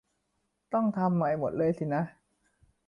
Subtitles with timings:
[0.73, 2.03] ต้องทำใหม่หมดเลยสินะ